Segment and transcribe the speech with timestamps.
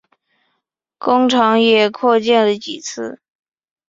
[0.97, 3.21] 工厂也扩建了几次。